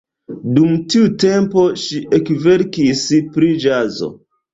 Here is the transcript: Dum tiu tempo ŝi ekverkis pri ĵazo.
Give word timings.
Dum 0.53 0.69
tiu 0.93 1.09
tempo 1.23 1.65
ŝi 1.81 1.99
ekverkis 2.19 3.05
pri 3.37 3.51
ĵazo. 3.67 4.11